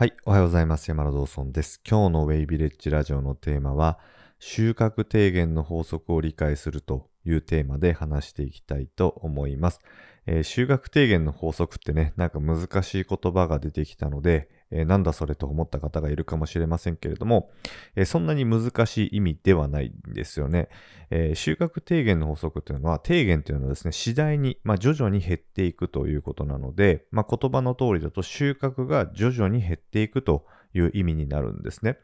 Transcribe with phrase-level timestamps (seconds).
[0.00, 0.88] はい、おはようございます。
[0.88, 1.78] 山田道尊です。
[1.86, 3.98] 今日のウェイビレッジラジオのテーマは、
[4.38, 9.80] 収穫低減の法則を理解するというテーマで話していきたいと思います。
[10.26, 17.50] えー収穫低減の法則ってね、なんか難しい言葉が出てきたので、えーなんだそれと思った方がいるかもしれませんけれども、
[17.96, 20.68] えーそんなに難しい意味ではないんですよね。
[21.10, 31.98] えー収穫低減の法則っていうのは、低減っていうのはですね、次第に、まあ、徐々に減っていくということなので、まあ、言葉の通りだと収穫が徐々に減っていくという意味になるんですね。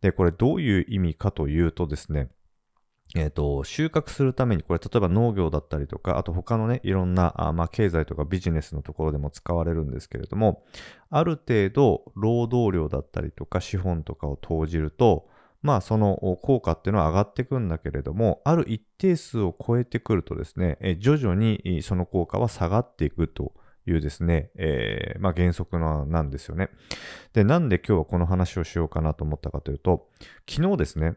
[0.00, 2.28] で、これどういう意味かというとですね、
[3.16, 10.62] えっ、と、収穫するために、これ例えば農業だったりとか、あと他のね、いろんな、あまあ、経済とかビジネスのところでも使われるんですけれども、
[11.10, 15.28] ある程度、労働量だったりとか、資本とかを投じると、
[15.62, 23.54] まあ、その効果っていうのは上がってくんだけれども、ある一定数を超えてくるとですね、え徐々にその効果は下がっていくと
[23.86, 26.68] いうですね、えーまあ、原則ななんですよね。
[27.32, 30.08] で、なんで今日はこの話をしようかなと思ったかというと、
[30.48, 31.14] 昨日ですね、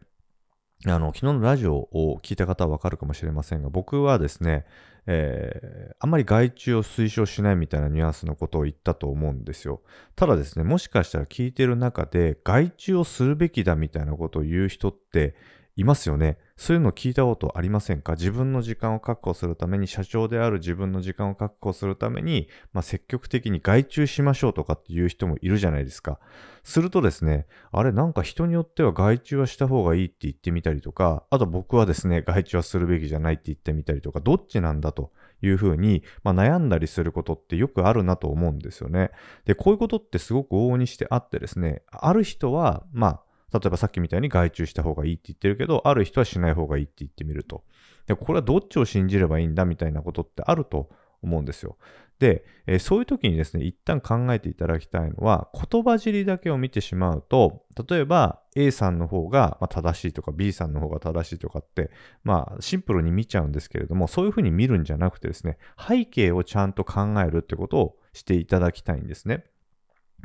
[0.86, 4.64] あの、昨日のラジオを聞いた方はわかるかもしれませんが、僕はですね、
[5.06, 9.80] えーあんまり外注を推奨しないみたいなニュアンスのことを言ったと思うんですよ。
[10.16, 15.36] ただですね、もしかしたら聞いてる中で、外注をするべきだみたいなことを言う人って
[15.74, 16.38] いますよね。
[16.56, 18.12] そういうの聞いたことありませんか？
[18.12, 26.20] 自分の時間を確保するために、社長である自分の時間を確保するために、まあ、積極的に外注しましょうとかっていう人もいるじゃないですか。
[26.62, 39.10] するとですね、あれなんか人によっては外注はした方がいいって言ってみたりとか、あと僕はですね、外注はするべきじゃないって言ってみたりとか、どっちなんだというふうに、まあ、悩んだりすることってよくあるなと思うんですよね。
[39.46, 43.22] で、こういうことってすごく往々にしてあってですね、ある人は、まあ、
[43.52, 47.64] 例えばさっきみたいに外注した方がいいって言ってるけど、ある人はしない方がいいって言ってみると。
[48.06, 50.90] で、これはどっちを信じればいいんだみたいなことってあると
[51.22, 51.76] 思うんですよ。
[52.18, 61.90] で、えーそういう時にですね、一旦考えていただきたいのは、言葉尻だけを見てしまうと、例えば A さんの方が正しいとか B さんの方が正しいとかって、
[62.22, 69.44] まあシンプルに見ちゃうんですけれども、そういうふうに見るんじゃなくてですね、背景をちゃんと考えるってことをしていただきたいんですね。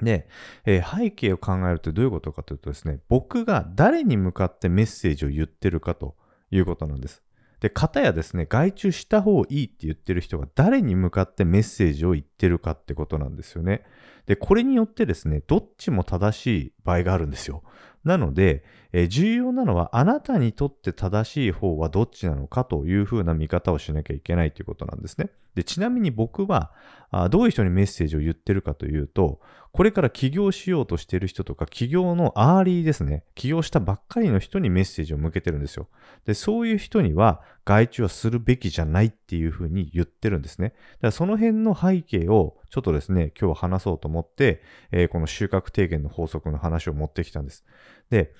[0.02, 0.28] で、
[0.66, 6.16] えー背景を考えるとどういうことかというとですね、僕が誰に向かってメッセージを言ってるかと
[6.52, 7.24] いうことなんです。
[7.59, 13.84] で、方やですね、外注した方がいいって言ってる人が誰に向かってメッセージを言ってるかってことなんですよね。
[14.28, 17.63] で、これによってですね、どっちも正しい場合があるんですよ。
[18.03, 18.63] なので、
[19.00, 25.30] え重要なのはあなたにとって正しい方はどっちなのかというふうな見方をしなきゃいけないということなんですね。
[25.53, 26.72] で、ちなみに僕は
[27.12, 29.40] あどういう人にメッセージを言ってるかというと、
[29.72, 33.24] これから起業しようとしてる人とか、起業のアーリーですね。
[33.36, 35.88] 起業したばっかりの人にメッセージを向けてるんですよ。
[36.25, 40.69] で、そういう人には外注はするべきじゃないっていうふうに言ってるんですね。
[40.69, 47.63] だからその辺の背景をちょっとですね、今日は話そうと思って、えーこの収穫低減の法則の話を持ってきたんです。
[48.09, 48.34] で、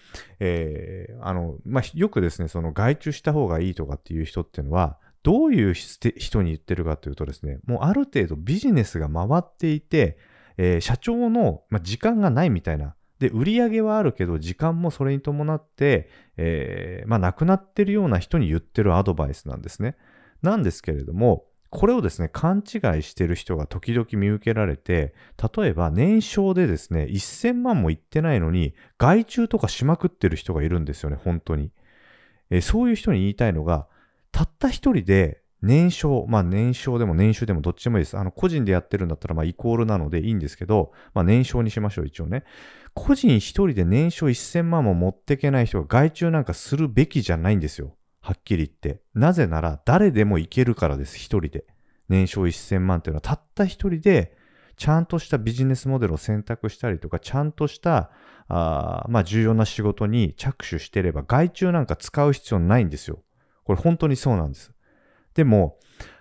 [0.48, 10.18] えあの、まあ、よくですね、その外注した方がいいとかっていう人っていうのは、どういう人人に言ってるかというとですね、もうある程度ビジネスが回っていて、
[10.58, 12.96] えー社長の、まあ、時間がないみたいな。
[13.20, 19.96] で、売り上げはあるけど、時間もそれに伴って、えーまあ、なくなってるような人に言ってるアドバイスなんですね。
[20.42, 25.14] なんですけれども、これをですね、勘違いしてる人が時々見受けられて、
[25.58, 31.72] 例えば年商でですね、1000万もいってないのに、外注とかしまくってる人がいるんですよね、本当に。
[32.50, 33.88] えそういう人に言いたいのが、
[34.32, 38.18] たった一人で年商、まあ年商でも年収でもどっちでもいいです。
[38.18, 42.44] あの個人でやってるんだったらまあイコールなのでいいんですけど、まあ年商にしましょう一応ね。
[42.94, 47.96] 個人一人で年商1000万も持ってけない人が外注なんかするべきじゃないんですよ。
[48.28, 49.02] はっきり言って。
[49.14, 51.64] なぜなら誰でもいけるからです、一人で。
[52.10, 54.36] 年商1000万っていうのはたった一人で
[54.76, 58.12] ちゃんとしたビジネスモデルを選択したりとか、ちゃんとした、
[58.50, 63.24] あまあ重要な仕事に着手してれば外注なんか使う必要ないんですよ。
[63.64, 64.74] これ本当にそうなんです。
[65.34, 65.78] でも、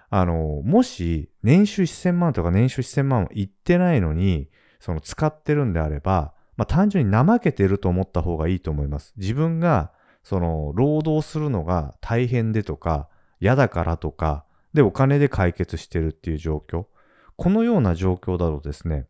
[0.09, 9.12] あの、もし年収1000万とか年収1000万いってないのに、その使ってるんであれば、まあ単純に怠けてると思った方がいいと思います。
[9.17, 9.91] 自分が、
[10.26, 13.08] その、労働するのが大変でとか、
[13.38, 14.44] 嫌だからとか、
[14.75, 16.87] で、お金で解決してるっていう状況。
[17.37, 19.06] このような状況だとですね、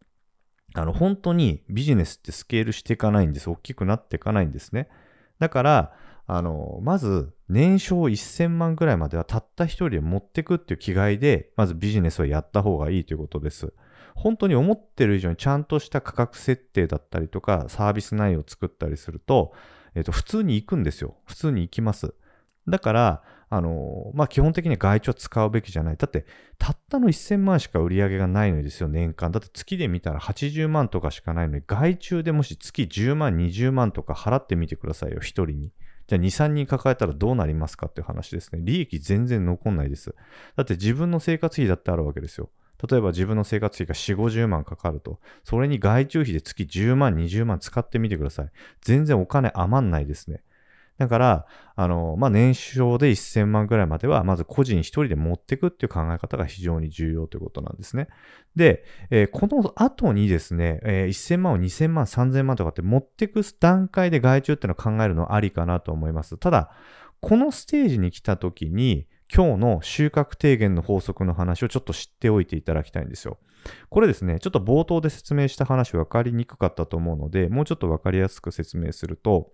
[0.74, 3.48] あの、本当にビジネスってスケールしていかないんです。
[3.48, 4.90] 大きくなっていかないんですね。
[5.38, 5.94] だから、
[6.26, 13.72] あの、まず、年商1000万ぐらいまではたった一人で持ってくっていう気概で、まずビジネスをやった方がいいということです。
[14.14, 19.54] 本当に思ってる以上にちゃんとした価格設定だったりとか、サービス内容を作ったりすると、
[19.96, 21.16] えっと、普通に行くんですよ。
[21.24, 22.14] 普通に行きます。
[22.68, 25.96] だから、あのまあ、基本的に外注を使うべきじゃない。
[25.96, 26.26] だって、
[26.58, 29.32] たったの1000万しか売り上げがないのですよ、年間。
[29.32, 35.72] だって月で見たら80万とかしかないのに、外注でもし月10万、20万とか払ってみてくださいよ、1人に。
[36.08, 38.60] じゃあ2、3人抱えたらどうなりますかっていう話ですね。
[38.62, 40.14] 利益全然残んないです。
[40.56, 42.50] だって自分の生活費だってあるわけですよ。
[42.88, 45.18] 例えば自分の生活費が4、50万かかると。
[45.44, 48.50] それに外注費で月10万、20万使ってみてください。
[48.82, 50.42] 全然お金余んないですね。
[50.98, 58.08] だから、あの、まあ、年商で1000万ぐらいまでは、まず個人一人で持っていくっていう考え方が非常に重要ということなんですね。
[58.54, 66.38] で、えー、この後にですね、えー、1000万を2000万、3000万とかって持っていく段階で外注っていうのを考えるのはありかなと思います。
[66.38, 66.70] ただ、
[67.20, 73.38] このステージに来た時に、今日の収穫低減の法則の話をちょっと知っておいていただきたいんですよ。
[73.88, 79.52] これですね、ちょっと冒頭で説明した話分かりにくかったと思うので、もうちょっと分かりやすく説明すると、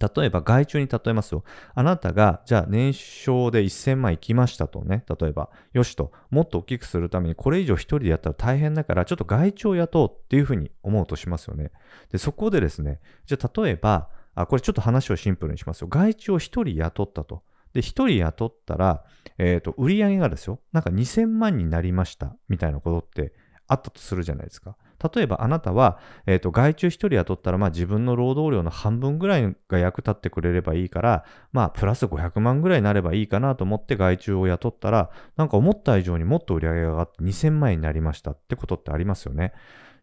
[0.00, 1.44] 例えば外注に例えますよ。
[1.74, 5.04] あなたが、じゃあ年商で1000万いきましたとね。
[5.20, 11.70] 例えば、よしと、もっと大きくするためにこれ以上一人でやったら大変だから、ちょっと外注を雇うっていうふうに思うとしますよね。
[12.10, 15.88] で、そこでですね、じゃあ例えば、あ、これちょっと話をシンプルにしますよ。
[15.88, 17.42] 外注を一人雇ったと。
[17.72, 19.04] で、一人雇ったら、
[19.38, 23.32] えっ、ー、と、売り上げがですよ、なんか2000万になりましたみたいなことって
[23.66, 24.76] あったとするじゃないですか。
[25.14, 39.54] 例えばあなたは、えっ、ー、と、外注1人雇ったら、まあ自分の労働量の半分ぐらいが役立ってくれればいいから、まあプラス500万ぐらいになればいいかなと思って外注を雇ったら、なんか思った以上にもっと売り上げが上がって2000万円になりましたってことってありますよね。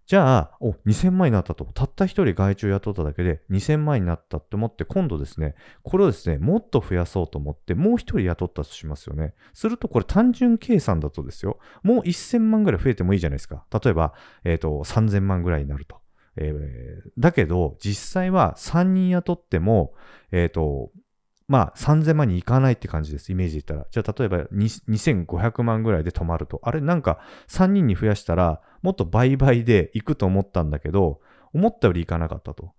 [0.08, 1.66] じゃあ、お、2000万になったと。
[1.66, 9.34] たった一人外注雇っただけで2000万になったって思って、今度ですね、これをですね、もっと増やそうと思って、もう一人雇ったとしますよね。
[9.54, 13.66] すると、これ単純計算だとですよ、もう1000万ぐらい増えてもいいじゃないですか。
[13.84, 14.14] 例えば、
[14.46, 15.98] えっ、ー、と、3000万ぐらいになると。
[16.38, 19.94] えー、だけど、実際は3人雇っても、
[20.32, 20.90] えっ、ー、と、
[21.48, 23.32] まあ、3000万にいかないって感じです。
[23.32, 23.88] イメージで言ったら。
[23.90, 26.60] じゃあ、例えば2500万ぐらいで止まると。
[26.64, 31.20] あれ、なんか3人に増やしたら、もっと倍々で行くと思ったんだけど、
[31.54, 32.72] 思ったよりいかなかったと。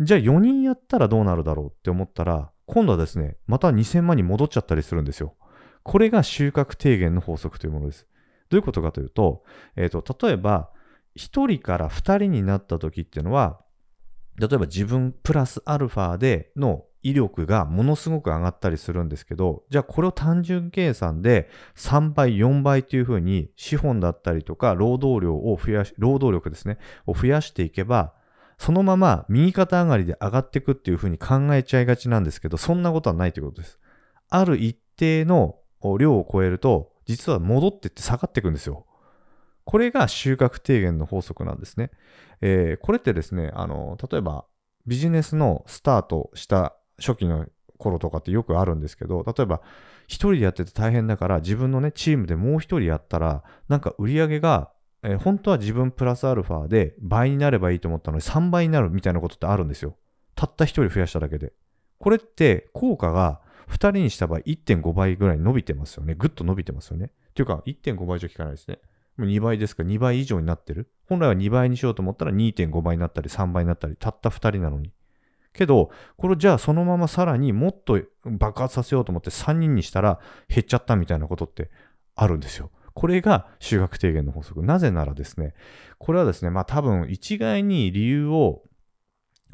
[0.00, 5.34] じゃあ、4人やったらどうなるだろうって思ったら、今度はですね、また2000万に戻っちゃったりするんですよ。
[5.82, 8.06] これが収穫低減の法則というものです。
[8.50, 9.44] どういうことかというと、
[9.76, 10.68] えっ、ー、と、例えば、
[11.16, 13.58] 1人から2人になった時っていうのは、
[14.38, 28.12] 例えば自分プラスアルファでの威力がものすごく上がったりするんですけど、じゃあこれを単純計算で3倍、4倍というふうに資本だったりとか労働量を増やし、労働力ですね、を増やしていけば、
[28.58, 33.78] そのまま右肩上がりで上がっていくっていうふうに考えちゃいがちなんですけど、そんなことはないということです。
[34.28, 35.56] ある一定の
[36.00, 38.84] 量を超えると、実は戻ってって下がっていくんですよ。
[39.64, 41.92] これが収穫低減の法則なんですね。
[42.40, 44.46] えー、これってですね、あの、例えば
[44.86, 47.46] ビジネスのスタートした初期の
[47.78, 49.60] 頃とかってよくあるんですけど、例えば
[50.06, 54.70] 一人でやってて大変だから自分のね、チームでもう一人やったら、なんか売り上げが、
[55.02, 59.96] えー、本当は自分プラスアルファで倍になればいいと思ったのに3倍になるみたいなことってあるんですよ。
[60.34, 61.52] たった一人増やしただけで。
[61.98, 66.14] これって効果が2人にした場合1.5倍ぐらい伸びてますよね。
[66.14, 67.10] ぐっと伸びてますよね。
[67.30, 68.78] っていうか1.5倍以上効かないですね。
[69.16, 70.90] もう2倍ですか？2倍以上になってる。
[71.08, 74.92] 本来は2倍にしようと思ったら2.5倍になったり3倍になったり、たった2人なのに。
[75.56, 81.70] けど、これじゃあそのままさらにもっと爆発させようと思って3人にしたら減っちゃったみたいなことって
[82.14, 82.70] あるんですよ。
[82.94, 84.62] これが収穫低減の法則。
[84.62, 85.54] なぜならですね、
[85.98, 88.62] これはですね、まあ多分一概に理由を、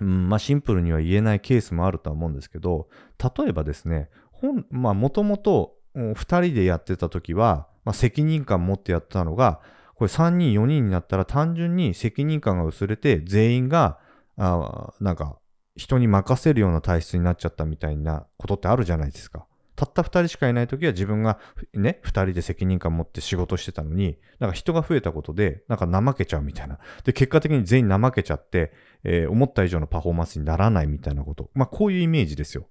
[0.00, 9.60] うん、まあシンプルには言えないケースもあるとは思うんですけど、例えばですね、本、まあもともと2人でやってた時は、まあ、責任感持ってやってたのが、
[9.94, 13.98] これ3人4人になったら単純に責任感が薄れて全員が、
[14.36, 15.38] あなんか
[15.76, 19.46] 人に任せるような体質になっちゃったみたいなことってあるじゃないですか。
[19.74, 21.38] たった2人しかいない時は自分が
[21.72, 26.78] ね、2人で責任感持って仕事してたのに、なんか人が増えたことで、なんか怠けちゃうみたいな。
[27.04, 31.50] で、結果的に全員怠けちゃって、えー、思った以上のパフォーマンスにならないみたいなこと。
[31.54, 32.68] まあ、こういうイメージですよ。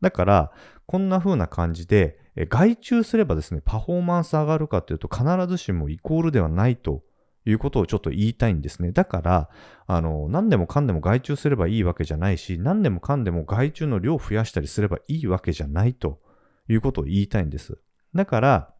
[0.00, 0.52] だから、
[0.86, 7.02] こんな風な感じで、え外注すればですね、パフォーマンス上がるかというと必ずしもイコールではないと
[7.44, 8.92] いうことをちょっと言いたいんですね。
[8.92, 9.48] だから、
[9.86, 16.20] あの、何でもかんでも外注すればいいわけじゃないし、何でもかんでも外注の量を増やしたりすればいいわけじゃないと
[16.68, 17.78] いうことを言いたいんです。
[18.14, 18.74] だから、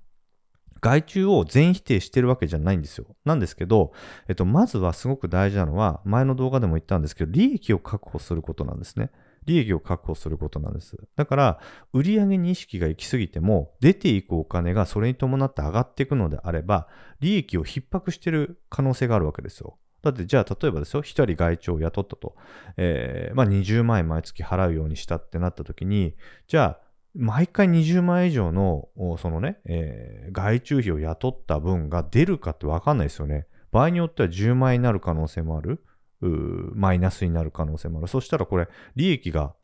[0.80, 3.06] 外注を全否定してるわけじゃないんですよ。
[3.24, 3.92] なんですけど、
[4.28, 9.10] えっと、まずはすごく大事なのは、前の動画でも言ったんですけど、利益を確保することなんですね。
[9.46, 10.96] 利益を確保することなんです。
[11.16, 11.60] だから、
[11.92, 16.88] 売上に意識が行き過ぎても、出ていくお金がそれに伴って上がっていくのであれば、
[17.20, 19.78] 利益を逼迫している可能性があるわけですよ。
[20.02, 22.34] だって、じゃあ、例えばですよ、一人外注を雇ったと、
[22.76, 26.16] えー、まあ、20万円毎月払うようにしたってなった時に、
[26.48, 26.80] じゃあ、
[27.14, 33.46] 毎回20万円以上の、そのね、えー、外注費を雇った分が出るかってわかんないですよね。
[33.70, 35.84] 場合によっては10万円になる可能性もある。
[36.26, 38.08] マイナスになる可能性もある。
[38.08, 39.54] そしたらこれ、利益が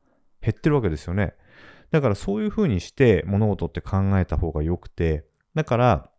[0.41, 1.35] 減ってるわけですよね。
[1.91, 5.25] だからそういうふうにして物事って考えた方が良くて、
[5.55, 6.11] だから、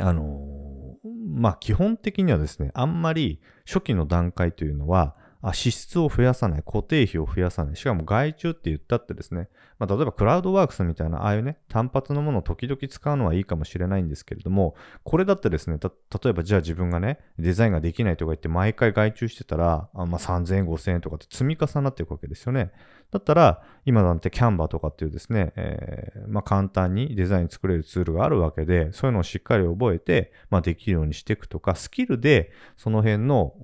[0.00, 5.16] あのー、まあ、基本的にはですね、あんまり初期の段階というのは、
[5.52, 22.72] 支出を増やさない、固定費を増やさない、しかも外注って言ったってですね、まあ、例えばクラウドワークスみたいな、ああいうね、単発のものを時々使うのはいいかもしれないんですけれども、これだってですね、例えばじゃあ自分がね、デザインができないとか言って毎回外注してたら、あまあ、3000円、5000円とかって積み重なっていくわけですよね。
[23.10, 33.54] だったら、今なんてキャンバーとかっていうですね、えー、まあ、簡単にデザイン作れるツールがあるわけで、そういうのをしっかり覚えて、まあ、できるようにしていくとか、スキルでその辺の、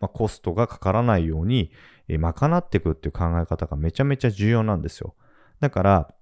[0.00, 1.70] まあ、コストがかからないように、
[2.08, 5.14] えー、賄っていくっていう考え方がめちゃめちゃ重要なんですよ。
[5.60, 6.14] だから、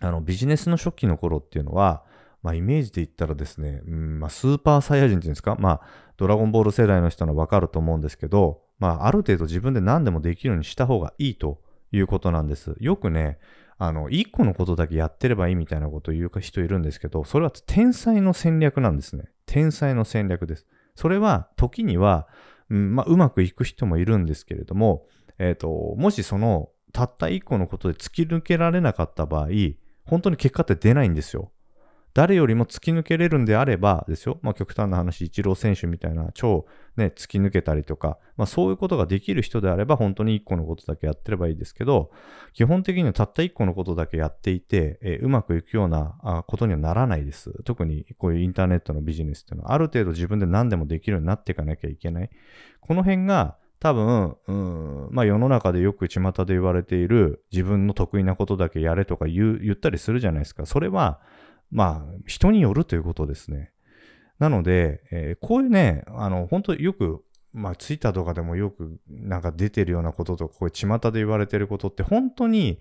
[0.00, 2.04] あの、ビジネスの初期の頃っていうのは、
[2.42, 5.80] まあ、イメージで言ったらですね、うんまあ、スーパーサイヤ人っていうんですか、まあ、
[6.16, 11.60] ドラゴンボール世代の人はわかると思うんですけど、まあ、ある程度自分で何でもできるようにした方がいいと
[11.90, 12.76] いうことなんです。
[12.78, 13.38] よくね、
[13.78, 19.24] あの、一個のことだけやってればいいみたいなことを言う人いるんですけど、それは天才の戦略なんですね。
[19.46, 20.66] 天才の戦略です。
[20.94, 22.26] それは、時には、
[22.70, 25.06] うんまあ、うまくいく人もいるんですけれども、
[25.38, 29.48] えっ、ー、と、もしその、たった一個のことで突き抜けられなかった場合、
[30.04, 31.52] 本当に結果って出ないんですよ。
[32.18, 42.10] 誰よりも突き抜けれるんであればですよ、まあ、極端な話、イチロー選手みたいな超、ね、突き抜けたりとか、まあ、そういうことができる人であれば、本当に1個のことだけやってればいいですけど、
[42.54, 47.52] 基本的にはたった1個のことだけやっていて、えー、うまくいくようなことにはならないです。
[47.62, 52.30] 特にこういうインターネットのビジネスっていうのは、ある程度自分で何でもできるようになっていかなきゃいけない。
[52.80, 60.66] この辺が、多分、うん、まあ世の中でよく巷で言われている自分の得意なことだけやれとか言う言ったりするじゃないですか。
[60.66, 61.20] それは、
[61.70, 63.72] まあ、人によるということですね。
[64.38, 72.78] なので、えー、こういうね、あの、本当よく、まあ、ツイッターとかでもよくなんか出てるようなこととか、こういう巷で言われてることって、本当に、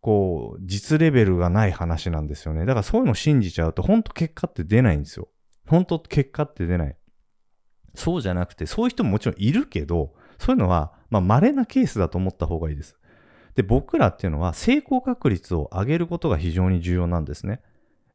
[0.00, 2.60] こう、実レベルがない話なんですよね。
[2.60, 5.28] だからそういうのを信じちゃうと、本当結果って出ないんですよ。
[5.66, 6.96] 本当結果って出ない。
[7.94, 12.96] そうじゃなくて、そういう人ももちろんいるけど、そういうのは、まあ、稀なケースだと思った方がいいです。
[13.54, 17.62] で、僕らっていうのは成功確率を上げることが非常に重要なんですね。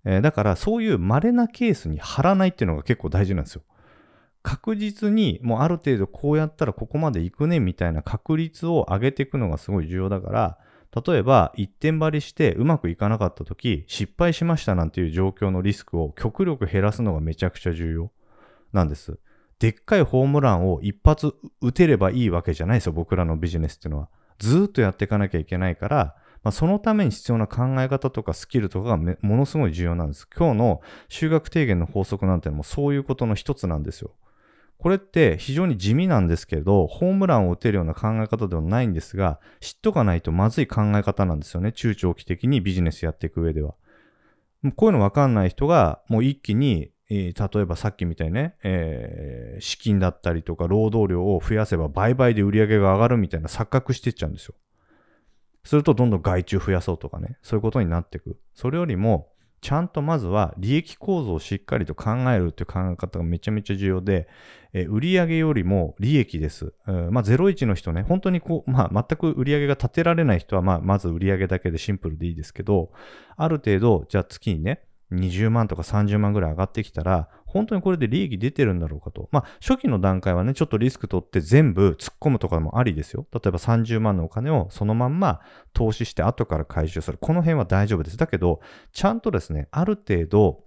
[0.06, 3.62] えー、だからそういう稀なケースに貼らないっていうのが結構大事なんですよ。
[4.41, 10.58] 確実にもうある程度こうやったらここまで行くねみたいな確率を上げていくのがすごい重要だから、
[11.06, 18.12] 例えば一点張りしてうまくいかなかった時失敗しましたなんていう状況のリスクを極力減らすのがめちゃくちゃ重要
[18.74, 19.20] なんです。
[19.60, 24.10] でっかいホームランを一発打てればいいわけじゃないですよ、僕らのビジネスっていうのは。
[24.39, 30.27] ずっとやっていかなきゃいけないから、まあ、そのために必要な考え方とかスキルとかがものすごい重要なんです。
[30.36, 34.15] 今日の修学提言の法則なんてのもそういうことの一つなんですよ。
[34.77, 41.74] これって非常に地味なんですけど、ホームランを打てるような考え方ではないんですが、知っとかないとまずい考え方なんですよね。
[41.74, 43.75] 中長期的にビジネスやっていく上では。
[44.77, 54.55] こういうのわかんない人が、もう一気に、例えばさっきみたいにね、えー、資金だったりとか労働量を増やせば売買で売り上げが上がるみたいな錯覚していっちゃうんですよ。
[55.69, 58.39] するとどんどん外注増やそうとかね、そういうことになっていく。
[58.55, 59.29] それよりも、
[59.61, 64.27] ちゃんとまずは利益構造をしっかりと考えるっていう考え方がめちゃめちゃ重要で、
[64.73, 66.73] え売上よりも利益です。
[66.88, 72.91] うん、まあ、01の人ね、本当にこう、まあ、全く売上が立てられない人は、まあ、まず売上だけでシンプルでいいですけど、
[73.38, 79.27] ある程度、じゃあ月にね、20万とか30万ぐらい上がってきたら、本当にこれで利益出てるんだろうかと。
[79.31, 83.25] まあ、初期の段階はね、ちょっとリスク取って全部突っ込むとかもありですよ。
[83.33, 85.41] 例えば30万のお金をそのまんま
[85.73, 87.17] 投資して後から回収する。
[87.19, 88.17] この辺は大丈夫です。
[88.17, 88.61] だけど、
[88.93, 90.63] ちゃんとですね、ある程度、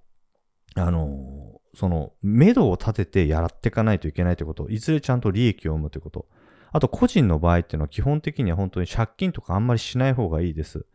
[0.75, 4.69] あのー、その、目処を立ててやらっていかないといけないということ。
[4.69, 6.27] いずれちゃんと利益を生むということ。
[6.73, 10.87] あと、個人の場合っていうのは基本的には本当に借金とかあんまりしない方がいいです。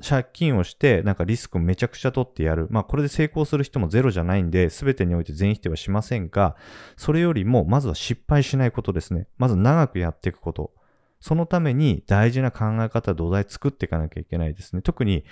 [0.00, 2.66] 借金をして、なんかリスクめちゃくちゃ取ってやる。
[2.70, 6.56] まあこれで成功する人もゼロじゃないんで、全てにおいて全否定はしませんが、
[6.96, 9.28] それよりもまずは失敗しないことですね。
[9.38, 10.72] まず長くやっていくこと。
[11.20, 14.80] そのために大事な考え方、土台作っていかなきゃいけないですね。
[14.80, 15.24] 特に、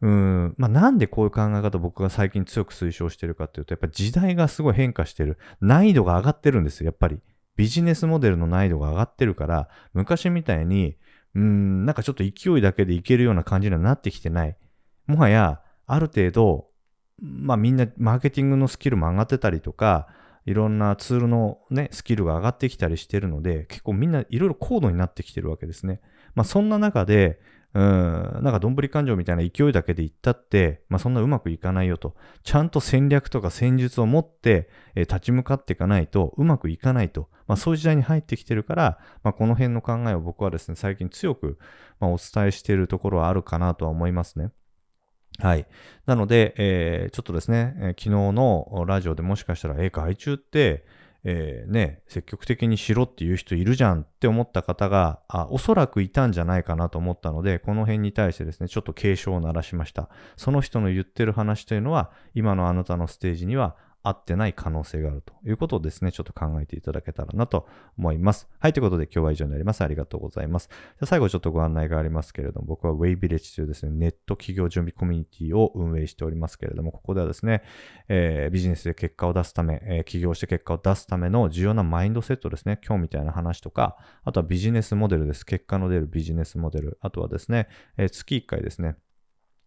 [0.00, 5.36] うん、まあなんでこういう考え方僕が最近強く推奨してるかっていうと、やっぱ時代がすごい変化してる。
[5.60, 7.20] 難易度が上がってるんですよ、やっぱり。
[7.56, 10.96] ビジネスモデルの難易度が上がってるから、昔みたいに、
[11.34, 14.56] うん、なんかちょっと勢いだけでいけるような感じにはなってきてない。
[15.06, 16.68] もはや、ある程度、
[17.20, 20.08] まあみんなマーケティングのスキルも上がってたりとか、
[20.46, 26.00] いろんなツールのね、スキルが上がってきたりしてるので、結構みんないろいろ高度になってきてるわけですね。
[26.34, 27.40] まあそんな中で、
[27.74, 32.14] うん、なんかどんぶり勘定みたいな勢いだけで言ったって、まあそんなうまくいかないよと。
[32.44, 37.28] ちゃんと戦略とか戦術を持って、えー、立ち向かっていかないとうまくいかないと。
[37.48, 41.58] まあそういう時代に入ってきてるから、まあこの辺の考えを僕はですね、最近強く、
[41.98, 44.50] まあ、お伝えしているところはあるかなとは思いますね。
[45.40, 45.66] はい。
[46.06, 50.84] なので、えー、ちょっとですね、えー、昨日のラジオでもしかしたら、えー、外注って、
[51.24, 60.10] えー、ね、積極的にしろっていう人いるじゃんって思った方があ、おそらくいたんじゃないかなと思ったので、この辺に対してですね、ちょっと警鐘を鳴らしました。
[60.36, 63.74] その人の言ってる話というのは、今のあなたのステージには
[64.04, 67.66] 合ってない可能性があるということをですね、ちょっと考えていただけたらなと
[67.98, 68.48] 思います。
[68.60, 69.82] はい、ということで今日は以上になります。
[69.82, 70.68] ありがとうございます。
[70.68, 77.62] じゃ最後ちょっとご案内がありますけれども、僕は Way Village というですね、ネット企業準備コミュニティを運営しておりますけれども、ここではですね、
[78.08, 85.46] えー、ビジネスで結果を出すため、えー、起業して結果を出すための重要なマインドセットですね、今日みたいな話とか、あとはビジネスモデルです。
[85.46, 86.98] 結果の出るビジネスモデル。
[87.00, 88.96] あとはですね、えー、月1回ですね、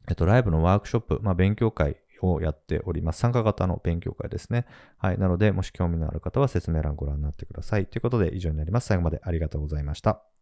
[0.09, 3.19] えっと、ライブのワークショップ、まあ、勉強会をやっております。
[3.19, 4.65] 参加型の勉強会ですね。
[4.97, 5.17] はい。
[5.17, 7.85] なので、もし興味のある方は説明欄ご覧になってください。
[7.85, 8.87] ということで、以上になります。
[8.87, 10.36] 最後までありがとうございました。